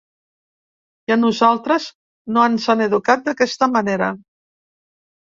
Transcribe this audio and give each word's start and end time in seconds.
I 1.11 1.15
a 1.17 1.17
nosaltres 1.25 1.87
no 2.39 2.49
ens 2.55 2.67
han 2.75 2.85
educat 2.89 3.25
d’aquesta 3.31 3.73
manera. 3.79 4.13